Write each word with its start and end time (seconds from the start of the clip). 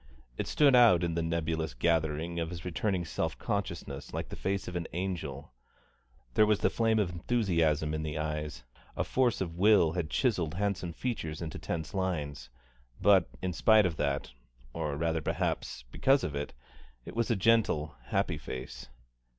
It 0.35 0.47
stood 0.47 0.75
out 0.75 1.03
in 1.03 1.13
the 1.13 1.21
nebulous 1.21 1.75
gathering 1.75 2.39
of 2.39 2.49
his 2.49 2.65
returning 2.65 3.05
self 3.05 3.37
consciousness 3.37 4.11
like 4.11 4.29
the 4.29 4.35
face 4.35 4.67
of 4.67 4.75
an 4.75 4.87
angel; 4.93 5.53
there 6.33 6.47
was 6.47 6.61
the 6.61 6.71
flame 6.71 6.97
of 6.97 7.11
enthusiasm 7.11 7.93
in 7.93 8.01
the 8.01 8.17
eyes, 8.17 8.63
a 8.97 9.03
force 9.03 9.41
of 9.41 9.59
will 9.59 9.91
had 9.91 10.09
chiselled 10.09 10.55
handsome 10.55 10.91
features 10.93 11.39
into 11.39 11.59
tense 11.59 11.93
lines; 11.93 12.49
but 12.99 13.29
in 13.43 13.53
spite 13.53 13.85
of 13.85 13.97
that, 13.97 14.31
or 14.73 14.97
rather 14.97 15.21
perhaps 15.21 15.83
because 15.91 16.23
of 16.23 16.33
it, 16.33 16.55
it 17.05 17.15
was 17.15 17.29
a 17.29 17.35
gentle, 17.35 17.95
happy 18.05 18.39
face. 18.39 18.89